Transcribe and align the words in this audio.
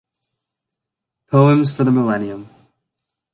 Poems 1.27 1.71
for 1.71 1.83
the 1.83 1.91
Millennium. 1.91 2.49